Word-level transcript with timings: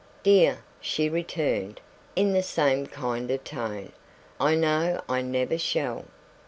"Dear," 0.23 0.63
she 0.79 1.09
returned, 1.09 1.79
in 2.15 2.33
the 2.33 2.41
same 2.41 2.87
kind 2.87 3.29
of 3.29 3.43
tone, 3.43 3.91
"I 4.39 4.55
know 4.55 5.03
I 5.07 5.21
never 5.21 5.59
shall." 5.59 6.05